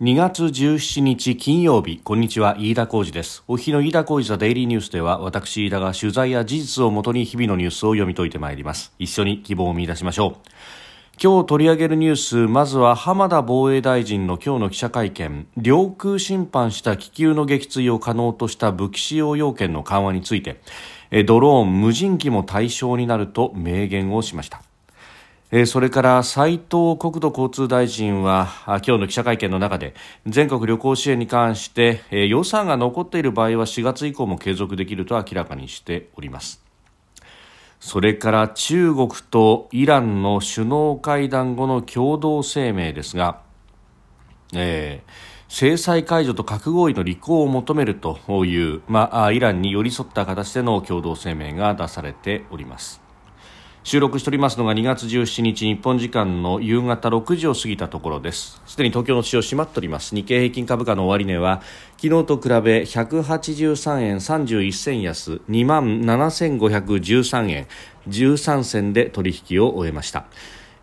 [0.00, 2.00] 2月17日金曜日。
[2.02, 2.56] こんにちは。
[2.58, 3.44] 飯田浩二です。
[3.46, 8.94] お日の飯田浩二ザデイリーニュースでは私飯田が取材や事実をもとに日々のニュースを読み解いてまいります。
[8.98, 10.48] 一緒に希望を見出しましょう。
[11.22, 15.46] 今日取り上げるニュースまずは浜田防衛大臣の今日の記者会見。
[15.58, 20.62] 領空侵犯した気球の撃墜を可能とした武器使用要件の緩和について。
[21.26, 24.62] ドローン無人機も対象になると明言をしました。
[25.66, 29.94] それから斉藤国土交通大臣は今日の記者会見の中で
[30.24, 36.62] 全国旅行支援に関して予算が残っている場合は4月以降も継続できると明らかにしております。
[37.80, 43.40] それから中国とイランの首脳会談後の共同声明ですが、
[44.54, 45.10] えー、
[45.48, 53.09] 制裁解除と核合意の履行を求めるという、まあ、イランに寄り添った形での共同声明が出されております。
[53.82, 58.60] 収録しておりますのが2月17日日本時間の夕方6時を過ぎたところです。
[58.66, 60.14] すでに東京の市場閉まっております。
[60.14, 61.62] 日経平均株価の終値は
[61.96, 67.66] 昨日と比べ183円31銭安2万7513円
[68.06, 70.26] 13銭で取引を終えました。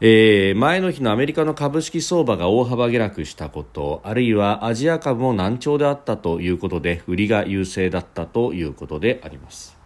[0.02, 9.77] えー、前の日のアメリカの株式相場が大幅下落したことあるいはアジア株も難聴であったということで売りが優勢だったということであります。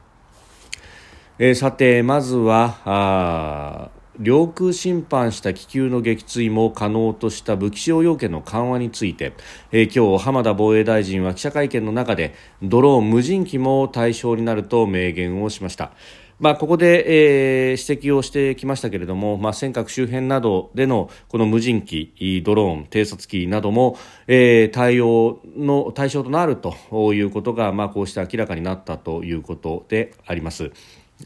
[1.43, 3.89] えー、さてまずは
[4.19, 9.33] 領空侵犯した気球の撃墜も可能とした武器使用要件の緩和について、
[9.71, 15.93] えー、今日浜田防衛大臣は記者会見の中でドローン無人機も対象になると明言をしました。
[16.37, 23.97] まあ、ここで、えー、指摘をしてきましたけれども、まあ、尖閣周辺などでのこの無人機、ドローン、偵察機なども、
[24.27, 26.75] えー、対応の対象となると
[27.13, 30.71] いうことが、まあ、こうして明らかになったということであります。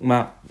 [0.01, 0.49] まあ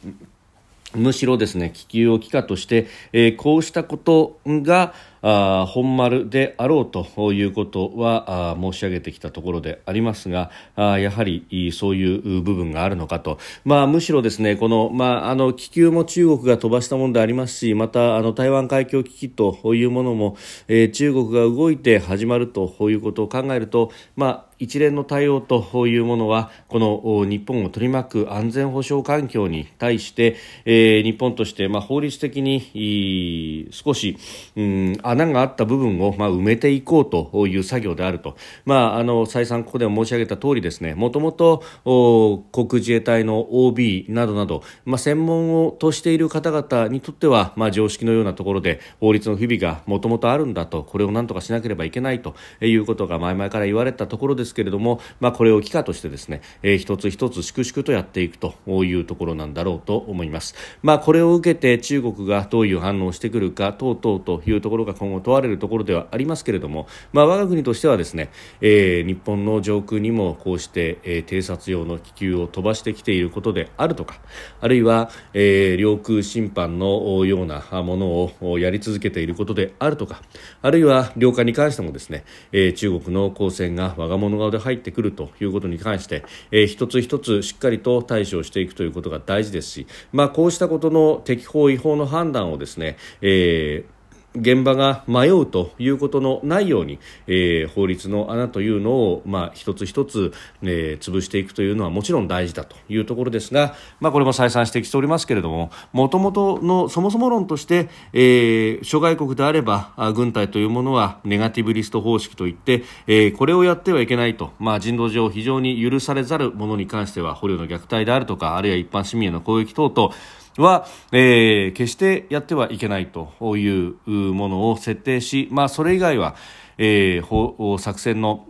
[0.95, 4.95] むしろですね気球を機化として、えー、こうしたことが
[5.27, 20.37] あ本丸であろうということはあ申し上げてきたところでありますがあやはりそういう部分があるのかと、まあ、むしろですねこの、まあ、あの気球も中国が飛ばしたものでありますしまたあの台湾海峡危機というものも、
[20.69, 34.17] えー、中国が動いて始まるということを考えると、まあ、一連の対応というものはこの日本を取り巻く安全保障環境に対して、えー、日本として、まあ、法律的に少し、
[34.57, 54.44] うん、穴があった部分を、まあ、埋めていこうという作業であると、まあ、あの再三ここでも申し上げた通りですねもともと航空自衛隊の OB などなど、まあ、専門をとしている方々にとっては、まあ、常識のようなところで法律の不備がもともとあるんだとこれを何とかしなければいけないということが前々から言われたところです。
[54.45, 60.55] ですけれども、まあ、これを機会としてですね、えー、一つ一つ粛々とやっていくというところなんだろうと思います。
[60.83, 74.21] まあ、これを受けて中国がどういう反応をしてくるか等々というところが今後問われるところではありますけれども、まあ、我が国としてはですね、えー、日本の上空にもこうして、えー、偵察用の気球を飛ばしてきていることであるとか
[74.61, 80.23] あるいは、えー、領空侵犯のようなものをやり続けていることであるとか
[80.63, 93.94] あるいは領海に関してもですね、えー、中国の公船が我が物顔で入ってくるということに関して、えー、一つ一つしっかりと対処していくということが大事ですし、まあ、こうしたことの適法違法の判断をですね、えー
[94.35, 120.13] 現場が迷うということのないように、えー、法律の穴というのを、まあ、一つ一つ、えー、潰していくというのはもちろん大事だというところですが、まあ、これも再三指摘しておりますけれどももともとのそもそも論として、えー、諸外国であれば軍隊というものはネガティブリスト方式といって、えー、これをやってはいけないと、まあ、人道上非常に許されざるものに関しては捕虜の虐待であるとかあるいは一般市民への攻撃等々
[120.57, 126.37] は、えー、決してやってはいけないというものを設定し、まあ、それ以外は、
[126.79, 128.47] えー、作戦の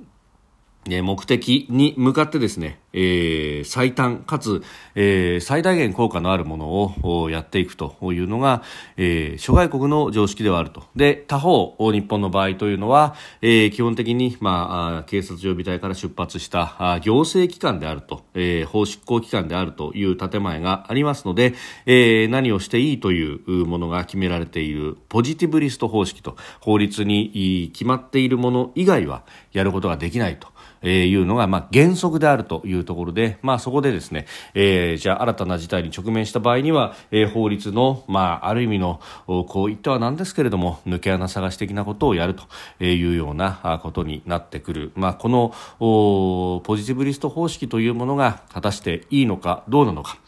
[1.02, 4.62] 目的に向かってですね、えー、最短かつ、
[4.94, 8.62] えー、最大限効果のあるものをやっていくというのが、
[8.96, 10.84] えー、諸外国の常識ではあると。
[10.94, 21.54] で、他方、日本の場合というのは、えー、基本的に、まあ、警察予備隊から出発した行政機関であると、えー、法執行機関であるという建前がありますので、
[21.86, 30.53] えー、何をしていいというものが決められているポジティブリスト方式と法律に決まっているもの以外はやることができないと。
[30.84, 42.44] えー、いうのが、まあ、原則であるというところで、まあ、そこでですね、えー、じゃあ新たな事態に直面した場合には、えー、法律の、まあ、ある意味のこういったはなんですけれども抜け穴探し的なことをやると
[42.84, 50.18] いうようなことになってくる、まあ、このポジティブリスト方式というものが果たしていいのかどうなのか。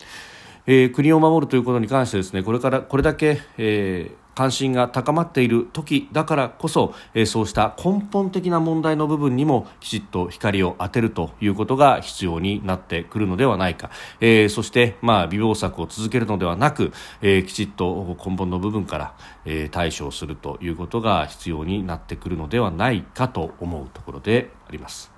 [0.66, 13.90] えー、国を守るということに関してですねこれからこれだけ、えー関心が高まっている時だからこそ、えー、そうした根本的な問題の部分にもきちっと光を当てるということが必要になってくるのではないか、
[14.20, 16.92] えー、そして、まあ、微暴策を続けるのではなく、
[17.22, 19.14] えー、きちっと根本の部分から、
[19.46, 25.15] え対処するということが必要になってくるのではないかと思うところであります。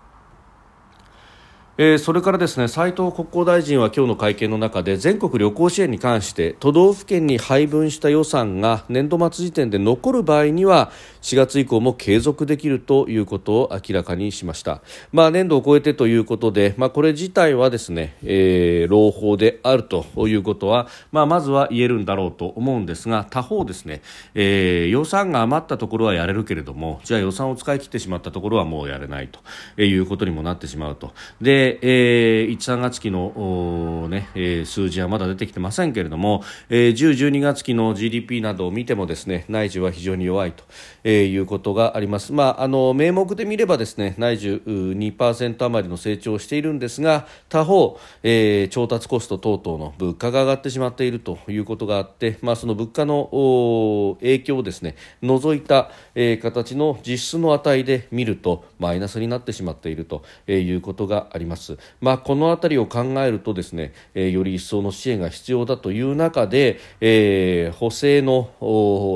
[1.80, 10.90] えー、それからですね斉藤国交大臣は今日の会見の中で全国旅行支援に関して都道府県に配分した予算が年度末時点で残る場合には
[11.22, 14.82] 4月以降も継続できるということを明らかにしました、
[15.12, 24.02] まあ、年度を超えてということで、まあ、これ自体はですね、えー、朗報であるということは、まあ、まずは言えるんだろうと思うんですが他方ですね、
[24.34, 31.12] えー、予算が余ったところはやれるけれどもじゃあ予算を使い切ってしまったところはもうやれないということにもなってしまうと。
[31.40, 40.64] でえー、1、3月期の、ねえー、数字はまだ出てきてませんけれども、えー、10、12月期の GDP などを見てもですね内需は非常に弱いと、
[41.04, 42.32] えー、いうことがあります。
[42.32, 61.57] まあ、あの名目で見ればですね内需2%余りの成長をしているんですが他方、えー、調達コスト等々の物価が上がってしまっているということがあって、まあ、その物価の影響をですね除いた、えー、形の実質の値で見るとマイナスになってしまっているということがあります。
[61.58, 61.78] ます。
[62.00, 68.50] まあ、この辺りを考えるとですね、え、より一層の支援が必要だという中で、えー、補正の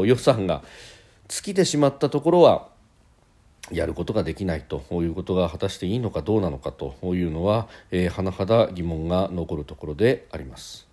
[0.07, 0.63] 予算が
[1.29, 2.69] 尽きてしまったところは
[3.71, 10.93] やることができないということが果たしていいのかどうなのかというのは、えー、甚だ疑問が残るところであります。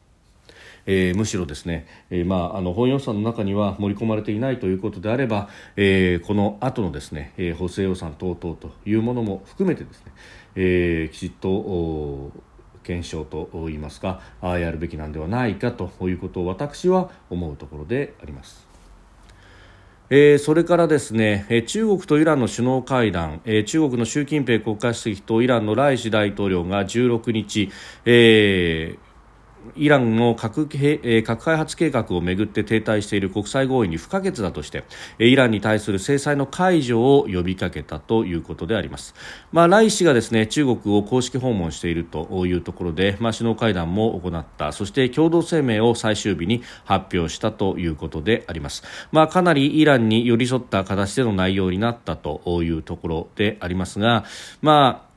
[0.86, 10.12] えー、むしろですね、えー、まあ、あの本予算の中には盛り込まれていないということであれば、えー、この後のですね、え補正予算等々というものも含めてですね、
[10.62, 12.34] えー、きちっと
[12.84, 18.68] 検証といいますかあやるべきなんではないかということを私は思うところであります。
[20.10, 27.72] えー、それからですね、え中国とイランの首脳会談、えー、中国の習近平国家主席とイランのライシ大統領が16日、
[28.06, 29.09] えー
[29.76, 34.84] イランの核核開発計画をめぐって停滞している国際合意に不可欠だとして
[35.20, 39.16] イランに対する制裁の解除を呼びかけたということであります、
[39.52, 44.72] まあ、ライ氏がですね中国を公式訪問しているというところで、まあ、首脳会談も行った。
[44.72, 54.26] そして共同声明を最終日に発表したということであります、まあ、かなりイランに寄り添った形での内容になったというところでありますが、
[54.62, 55.09] まあ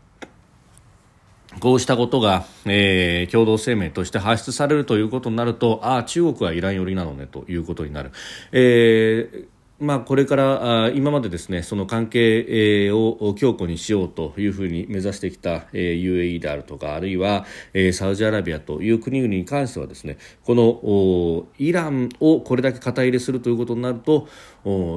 [1.61, 8.11] こうしたことが、えー、共同声明として発出されるということになると、ああ、中国はイラン寄りなのねということになる。
[8.53, 9.53] えー
[9.83, 17.47] まあ、これから今までですねその関係を強固にしようというふうに目指してきた UAE であるとかあるいは
[17.93, 24.29] サウジアラビアという国々に関してはですねこのイランをこれだけ肩入れするということになると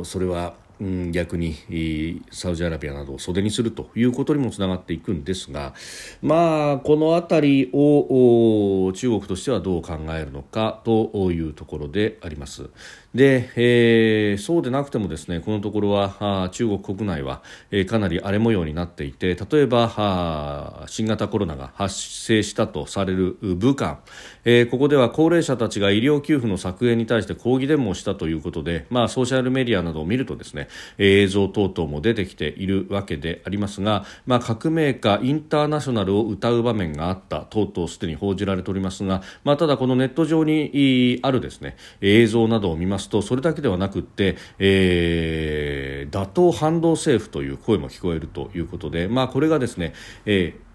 [0.03, 5.73] それはうん、逆にサウジアラビアなどを袖にするということにもつながっていくんですが、
[6.21, 12.69] まあ、この辺りを中国としてはどう考えるのかというところであります。
[13.15, 17.41] で、えー、そうでなくてもですねこのところは中国国内は、
[17.71, 23.99] えー、かなり荒れ模様になっていて例えば新型コロナが発生したとされる武漢、
[24.43, 30.67] えー、ここでは高齢者たちが医療給付の削減に対して抗議デモをしたということで、まあ、ソーシャルメディアなどを見るとですね
[30.97, 49.93] 映像等々も出てきているわけでありますが、まあ、革命家インターナショナルを歌う場面があった等々すでに報じられておりますが、まあ、ただこのネット上にあるですね映像などを見ますますとそれだけではなくって、えー、打倒反動政府という声も聞こえるということで、まあ、これがですね、
[50.25, 50.65] えー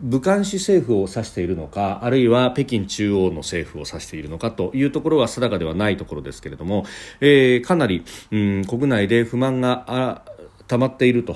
[0.00, 6.84] 武漢市政府を指しているのかあるいは北京中央の政府を指しているのかというところは定かではないところですけれども、
[7.20, 10.24] えー、かなり、うん、国内で不満が
[10.72, 11.34] 溜まっていると。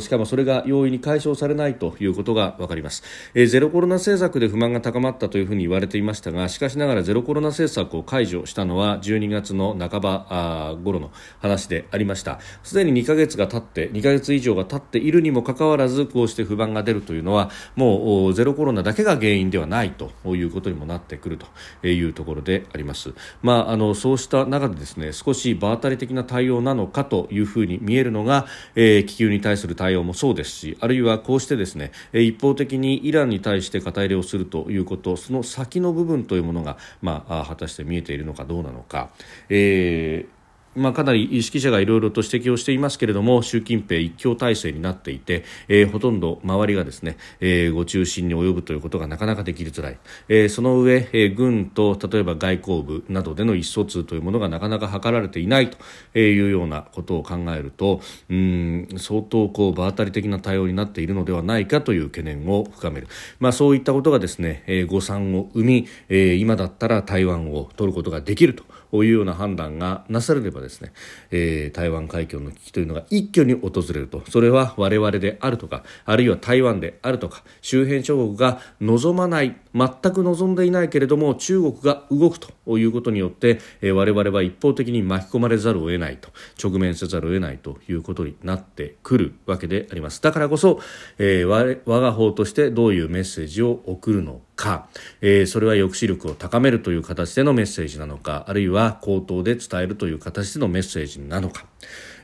[0.00, 3.02] しかもそれが容易に解消されないということが分かります、
[3.34, 12.38] えー、ゼロコロナ政策で不満が高まったというふうに言われていましたがしかしながらゼロコロナ政策を解除したのは12月の半ば頃の話でありました。
[12.62, 39.10] すでに2ヶ月が経って2ヶ月以上が経っているにもかかわらずこうして不満が出るというのはもうゼロコロナだけが原因ではないということにもなってくるというところであります、まあ、あのそうした中でですね少し場当たり的な対応なのかというふうに見えるのがえー、気球に対する対応もそうですしあるいはこうしてですね一方的にイランに対して肩入れをするということその先の部分というものが、まあ、果たして見えているのかどうなのか、
[39.48, 40.35] えー
[40.76, 63.08] まあ、かなり意識者がいろいろと指摘をしていますけれども習近平一強体制になっていて、えー、ほとんど周りがですね、えー、ご中心に及ぶということがなかなかできづらい、えー、その上、えー、軍と例えば外交部などでの意思疎通というものがなかなか図られていないというようなことを考えるとうん相当こう場当たり的な対応になっているのではないかという懸念を深める、
[63.40, 68.64] まあ、そういったことがですね、えー、誤算を生み、えー、今だったら台湾を取ることができると。
[68.92, 70.92] いうような判断がなされればですね、
[71.30, 74.22] えー、台湾海峡の危機というのが一挙に訪れると。
[74.30, 86.30] それは我々であるとかあるいは台湾であるとか周辺諸国が望まない全く望んでいないけれども中国が動くということによって、えー、我々は一方的に巻き込まれざるを得ないと
[86.62, 90.22] 直面せざるを得ないということになってくるわけであります。
[90.22, 90.80] だからこそ、
[91.18, 94.88] えー、我我が方としてどういうメッセージを送るのか、
[95.20, 101.66] えー、それは抑止力を高めるという形でのメッセージなのかあるいは口頭で伝えるという形でのメッセージなのか、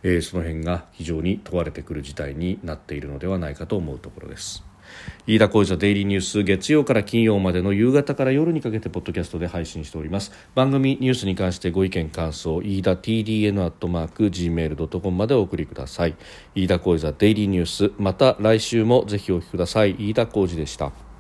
[0.03, 4.65] えー、その辺が非常に問われてくる事態になっているのではないかと思うところです。
[5.27, 10.33] 飯田浩司のデイリーニュース月曜から金曜までの夕方から夜にかけてポッドキャストで配信しております。
[10.55, 16.17] 番組ニュースに関してご意見感想飯田 TDN アットマーク Gmail.com までお送りください。
[16.55, 19.97] 飯田浩司ザデイリーニュースまた来週もぜひお聞きください。
[19.99, 21.12] 飯田浩司でした。